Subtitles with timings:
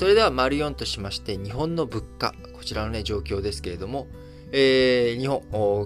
[0.00, 4.06] それでは、丸4としまして、日本の物価、こちらのね、状況ですけれども、
[4.50, 5.42] えー、日本、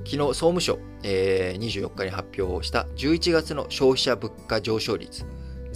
[0.07, 5.27] 昨日、総務省、えー、24日に発表した11月の消費者物価上昇率、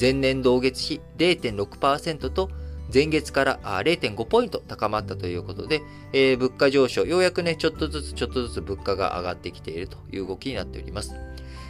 [0.00, 2.48] 前年同月比0.6%と、
[2.94, 5.82] 前月から0.5ポイント高まったということで、
[6.12, 11.12] えー、物価上昇、ようやくね、ちょっとずつちょっとずつ物価が上がってきているという動きになっております。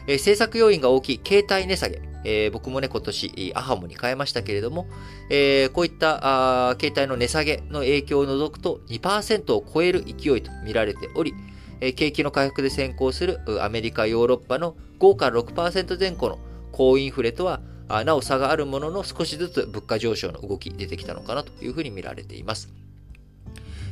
[0.08, 4.86] えー、政策要因が大きい携帯値下げ、えー、僕もね、今年、アハモに変えましたけれども、
[5.30, 11.34] えー、こういったあ携帯の値下げの影響を除くと2%を超える勢いと見られており、
[11.80, 16.38] えー、景気の回復で先行するアメリカ、ヨーロッパの5から6%前後の
[16.72, 17.60] 高インフレとは
[18.04, 22.72] なお差があるものの少しずつ物価上昇の動き出てきたのかなというふうに見られています。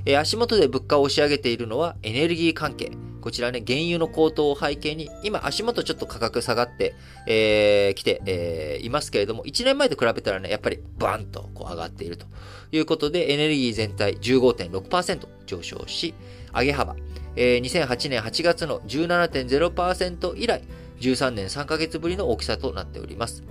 [0.05, 2.92] え足元で物価を押し上げているのはエネルギー関係。
[3.27, 6.95] こちらね、原油の高騰を背景に、今足元ちょっと価格下がって、
[7.27, 12.27] えー、来て、えー、いますけれども、1年前と比べたらね、やっぱりバンとこう上がっていると
[12.70, 16.15] いうことで、エネルギー全体15.6%上昇し、
[16.55, 16.95] 上げ幅、
[17.34, 20.62] えー、2008年8月の17.0%以来、
[21.00, 23.43] 13年3ヶ月ぶりの大きさとなっております。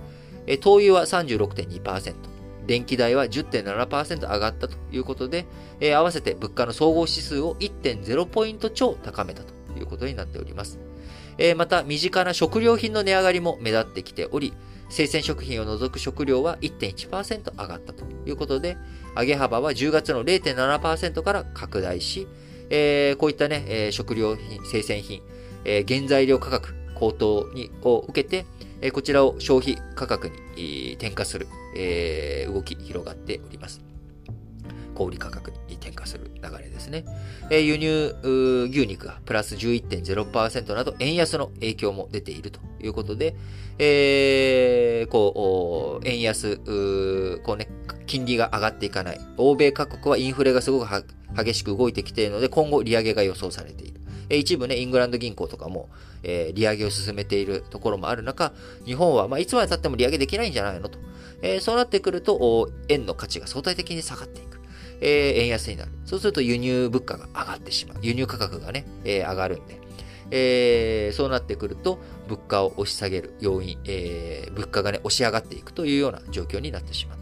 [0.46, 2.14] え灯油は36.2%、
[2.66, 5.44] 電気代は10.7%上がったということで、
[5.80, 10.78] え合わせて物価の総合指数を1.0ポイント超高めたということになっております。
[11.38, 14.54] えまた、身近な食料品の値上がりも目立ってきており、
[14.88, 18.76] 生鮮食品を除く食料は1.1%上がったということで、
[19.16, 22.26] 上げ幅は10月の0.7%から拡大し、
[22.70, 25.22] えー、こういったね、えー、食料品、生鮮品、
[25.64, 28.46] えー、原材料価格高騰にを受けて、
[28.80, 33.95] えこちらを消費価格に転嫁する、え動き広がっております。
[34.96, 37.04] 小売価格に転嫁する流れですね。
[37.50, 38.16] え輸入
[38.70, 43.36] 牛肉がプラス11.0%など円安の影響も出ているということで、
[43.78, 46.56] えー、こう、円安、
[47.42, 47.68] こうね、
[48.06, 49.20] 金利が上がっていかない。
[49.36, 50.88] 欧米各国はインフレがすごく
[51.36, 54.00] 激しく動いてきているので、今後利上げが予想されている。
[54.30, 55.88] 一部ね、イングランド銀行とかも、
[56.22, 58.52] えー、利上げを進めているところもある中、
[58.84, 60.98] 日本は、まあ、いつまで経っても利上げできないんじゃないのと。
[61.42, 64.60] えー、そうなってくると、円の価値が相対的に下がっていく。
[65.00, 65.92] えー、円安になる。
[66.04, 67.98] そうすると輸入物価が上がってしまう。
[68.02, 69.80] 輸入価格がね、えー、上がるんで。
[70.30, 71.98] えー、そうなってくると、
[72.28, 77.15] 物価を押し下げる要因、えー、物価がね、押し上がっていくというような状況になってしまう。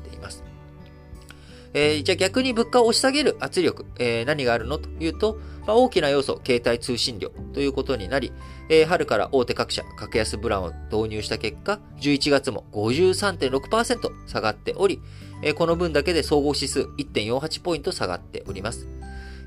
[1.74, 8.32] えー、じゃあ逆に物価を押し下げる圧力、えー、何があるのというと、まあ、大きな要素、携帯通信料ということになり、
[8.70, 15.02] えー、春から大手各社、格安ブランを導入した結果、11月も53.6%下がっており、
[15.42, 18.86] えー、この分だけで総合指数1.48ポイント下がっております。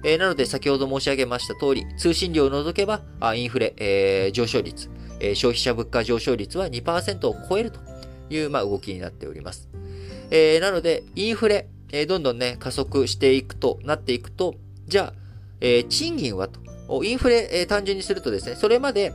[0.04, 4.90] えー、なので、先ほど申し上げました通り、通信料を除けば、あインフレ、えー、上昇率、
[5.22, 7.80] えー、消費者物価上昇率は2%を超えると
[8.30, 9.70] いう、まあ、動きになっております。
[10.30, 14.56] えー、なので、インフレ、えー、どんどんね、加速していくと、なっていくと、
[14.88, 15.14] じゃあ、
[15.62, 16.60] えー、賃金はと、
[17.04, 19.14] インフレ、えー、単純にするとですね、それまで、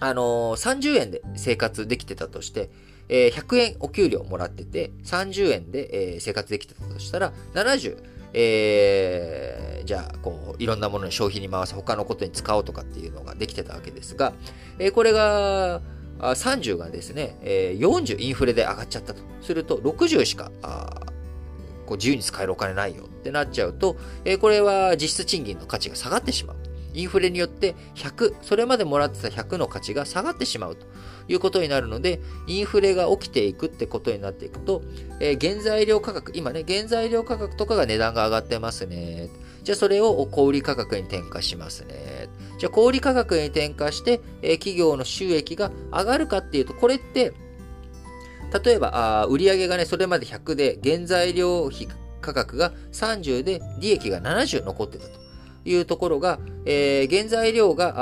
[0.00, 2.70] あのー、30円で生活できてたとして、
[3.08, 7.96] えー、100円お給料もらってて、30円で、えー、生活できてたとしたら、70、
[8.34, 14.32] えー、じゃあ、こう、いろんなものに消費に回す、他のことに使おうとかっていうのができてたわけですが、
[14.78, 15.80] えー、これが、
[16.20, 19.22] 30がですね、えー、40インフレで上がっちゃったと。
[19.40, 20.52] すると、60しか、
[21.86, 26.56] こう自由に使えるお金ないよってなっちゃうと、えー、これは実質賃金の価値が下がってしまう。
[26.94, 30.86] インフレによって100、それまでもらってた100の価値が下がってしまうと
[31.28, 34.82] いうことになるので、インフレが起きていくってことになっていくと、
[35.20, 39.30] えー、原材料価格、今ね、原材料価格とかが値段が上がってますね。
[39.62, 42.28] じゃあそれを小売価格に転嫁しますね。
[42.58, 47.32] じゃあ小売価格に転嫁して、えー、企業の収益が上がるかっていうと、これって
[48.52, 51.88] 例えば、あ売上がね、それまで100で、原材料費
[52.20, 55.18] 価格が30で、利益が70残ってたと
[55.64, 57.94] いうところが、えー、原材料が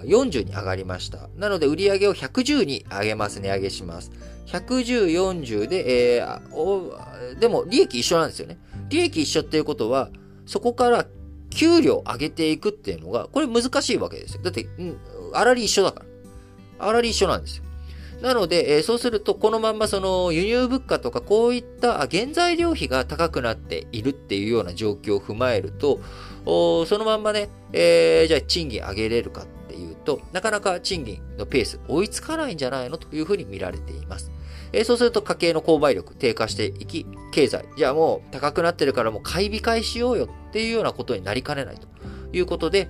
[0.00, 1.28] あ40に上がりました。
[1.36, 4.10] なので、売上を110に上げます、値上げします。
[4.46, 6.92] 110、40で、えー、お
[7.38, 8.58] でも、利益一緒なんですよね。
[8.88, 10.10] 利益一緒っていうことは、
[10.46, 11.06] そこから
[11.50, 14.42] 給料上げていくっていうのが、これ難しいわけですよ。
[14.42, 14.98] だって、うん、
[15.32, 16.04] 粗利一緒だか
[16.78, 16.86] ら。
[16.86, 17.64] 粗利一緒なんですよ。
[18.22, 26.00] なので、えー、そうすると、このまんまその輸入物価とかこういった原材料費が高くなっているっていうような状況を踏まえると、
[26.44, 34.30] そのまんまね、えー、じゃあ賃金上げれるかっていうと、なかなか賃金のペース追いつかないんじゃないのというふうに見られています。
[34.72, 41.88] えー、そうすると家計の購買力低下していき、経済、じゃあもう高くなってるからもう買い控えしようよっていうようなことになりかねないと
[42.32, 42.86] いうことで、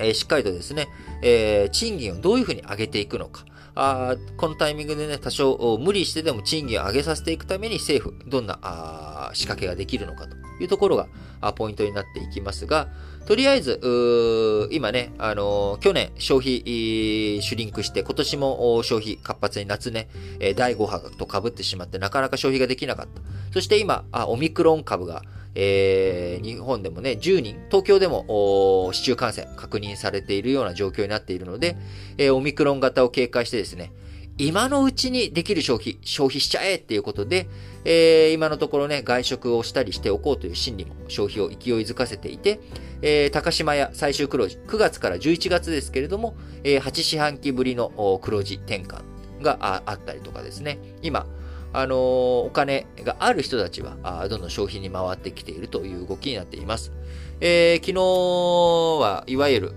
[0.00, 0.88] えー、しっかりとですね、
[1.22, 3.44] えー、賃金をどういうふうに上げていくのか、
[3.82, 11.08] あこのタイミングでね、多少無理してでも賃金を上げさせていくために政府、どんなあ仕掛けができるのかというところが
[11.40, 12.88] あポイントになっていきますが、
[13.24, 20.08] とりあえず、今ね、あのー、去年消費シュリンクして、今年も消費活発に夏ね、
[20.56, 23.22] 第5波と被ってしまってなかなか消費ができなかった。
[23.52, 25.22] そして今、あオミクロン株が、
[25.54, 31.76] えー、日本でもね、10人、東京でも市中感染確認されているような状況になっているので、
[32.18, 33.92] えー、オミクロン型を警戒してですね、
[34.38, 37.46] 今のうちにできる消費、消費しちゃえっていうことで、
[37.84, 42.60] えー、今のところね、外食をしたりしておこうという心理も消費を勢いづかせていて、
[43.02, 49.02] えー、高島屋最終黒字、9月から11月ですけれども、えー、8四半期ぶりの黒字転換
[49.42, 51.26] があったりとかですね、今、
[51.72, 56.92] あの、お金がある人たちはあ、どんどん消費に回ってきているという動きになっています。
[57.40, 59.72] えー、昨日はいわゆる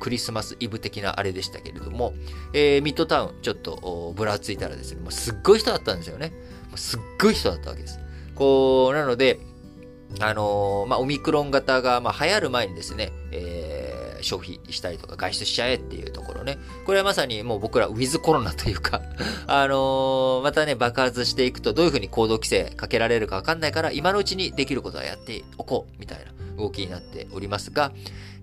[0.00, 2.14] クリスマスイブ的なあれでしたけれども、
[2.52, 6.32] えー、ミッドタウンちょっとぶらついたらですね、もうすっごい人だったんですよね。
[6.74, 8.00] すっごい人だったわけです。
[8.34, 9.38] こう、なので、
[10.20, 13.75] あのー、まあ、オミクロン型が、まあ、流行る前にですね、えー
[14.22, 16.58] 消費したりとか外出しちゃえっていうところね。
[16.84, 19.02] これはまさにもう僕らウィズコロナというか
[19.46, 27.92] あのー、またね、爆発していくとどういうふうに行動規制かけられるかわかんないから、今のうちにできることはやっておこう、みたいな動きになっておりますが、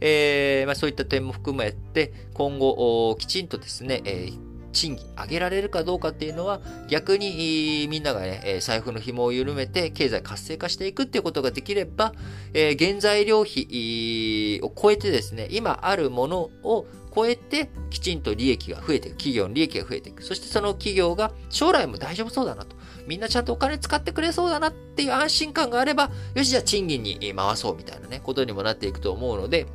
[0.02, 6.60] えー、まあ、そういった点も含めて、今後、きちんとですね、えー賃金上げられるかどうかっていうのは
[6.90, 12.14] 逆にみんながね、財布の紐を緩めて経済活性化していくっていうことができれば、
[12.54, 16.86] え原材料費を超えてですね、今あるものを
[17.16, 19.18] 超えてきちんと利益が増えていく。
[19.18, 20.24] 企業の利益が増えていく。
[20.24, 22.76] そしてその企業が将来も大丈夫そうだなと。
[23.08, 29.68] みんなちゃんとお金使ってくれそうだなっていう安心感があれば、よし、じゃあ賃金に回そうみたいなね、ことにもなっていくと思うので、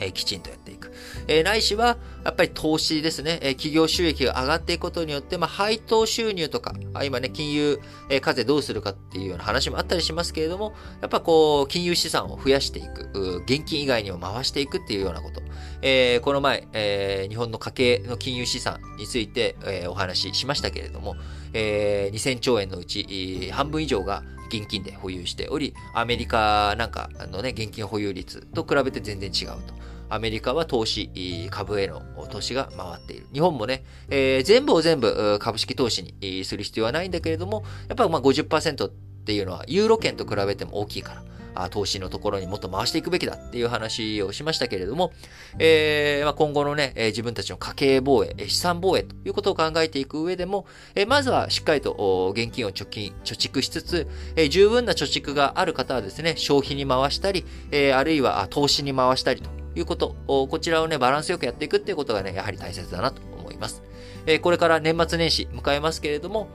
[0.00, 0.92] え、きちんとやっていく。
[1.28, 3.38] えー、ないしは、やっぱり投資ですね。
[3.42, 15.40] えー、企業収益が上がっていくことによって、まあ、配当収入とか、あ今ね、金融、えー、課税どうするかっていうような話もあったりしますけれども、やっぱこう、金融資産を増やしていく、現金以外にも回していくっていうようなこと。
[15.82, 21.16] えー、この前、えー、日本の家計の金融資産について、えー、お話ししましたけれども、
[21.52, 29.74] えー、2000兆円のうち、半分以上が現金で保有しており、アメリカなんかのね、現金保有率と比べて全然違うと。
[30.08, 33.26] アメリカは投資、株への投資が回っている。
[33.32, 38.90] 日本もね、えー、全部を全部株式投資にする必要はないんだけれども、やっぱりまあ50%っ
[39.24, 41.22] ていうのはユーロ圏と比べても大きいから。
[41.70, 45.12] 投資のところにもっと回していくべきだっていう話をしましたけれども、
[45.58, 54.06] えー、まあ、今後のね、自分たちの家計防衛、資産防衛ということを考えていく上でも、えまずはしっかりと現金を貯金、貯蓄しつつ、
[54.36, 63.82] え十分な貯蓄がある方はですね、消費に回したり、えあるいは投資に回したりということ、こちらをね、バランスよくやっていくっていうことがね、やはり大切だなと思います。
[64.26, 66.48] えこれから年末年始迎えますけれども、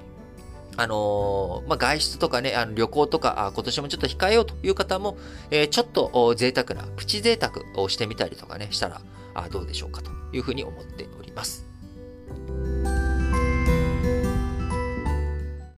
[0.77, 5.18] あのー、まあ、外出とかね、あの旅行とかあ、今年もちょっと控えようという方も、
[5.50, 9.01] えー、ちょっと贅沢な、プチ贅沢をしてみたりとかね、したら
[9.33, 11.65] あどうでしょうかというふうに思っております。